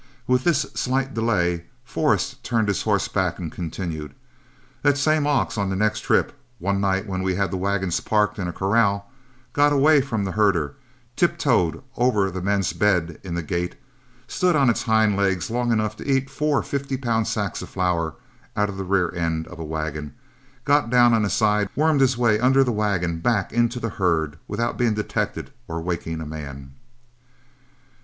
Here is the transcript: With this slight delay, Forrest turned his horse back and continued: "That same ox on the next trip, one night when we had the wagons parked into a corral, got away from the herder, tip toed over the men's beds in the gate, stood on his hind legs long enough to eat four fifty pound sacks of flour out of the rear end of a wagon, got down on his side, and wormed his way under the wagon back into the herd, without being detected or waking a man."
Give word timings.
With 0.25 0.43
this 0.45 0.61
slight 0.73 1.13
delay, 1.13 1.65
Forrest 1.83 2.43
turned 2.43 2.69
his 2.69 2.81
horse 2.81 3.07
back 3.07 3.37
and 3.37 3.51
continued: 3.51 4.15
"That 4.81 4.97
same 4.97 5.27
ox 5.27 5.59
on 5.59 5.69
the 5.69 5.75
next 5.75 5.99
trip, 5.99 6.35
one 6.57 6.81
night 6.81 7.05
when 7.05 7.21
we 7.21 7.35
had 7.35 7.51
the 7.51 7.57
wagons 7.57 7.99
parked 7.99 8.39
into 8.39 8.49
a 8.49 8.53
corral, 8.53 9.05
got 9.53 9.71
away 9.71 10.01
from 10.01 10.23
the 10.23 10.31
herder, 10.31 10.73
tip 11.15 11.37
toed 11.37 11.83
over 11.95 12.31
the 12.31 12.41
men's 12.41 12.73
beds 12.73 13.17
in 13.23 13.35
the 13.35 13.43
gate, 13.43 13.75
stood 14.27 14.55
on 14.55 14.69
his 14.69 14.81
hind 14.81 15.15
legs 15.15 15.51
long 15.51 15.71
enough 15.71 15.95
to 15.97 16.11
eat 16.11 16.31
four 16.31 16.63
fifty 16.63 16.97
pound 16.97 17.27
sacks 17.27 17.61
of 17.61 17.69
flour 17.69 18.15
out 18.57 18.69
of 18.69 18.77
the 18.77 18.83
rear 18.83 19.13
end 19.13 19.45
of 19.49 19.59
a 19.59 19.63
wagon, 19.63 20.15
got 20.65 20.89
down 20.89 21.13
on 21.13 21.21
his 21.21 21.33
side, 21.33 21.67
and 21.67 21.75
wormed 21.75 22.01
his 22.01 22.17
way 22.17 22.39
under 22.39 22.63
the 22.63 22.71
wagon 22.71 23.19
back 23.19 23.53
into 23.53 23.79
the 23.79 23.89
herd, 23.89 24.39
without 24.47 24.79
being 24.79 24.95
detected 24.95 25.51
or 25.67 25.79
waking 25.79 26.19
a 26.21 26.25
man." 26.25 26.73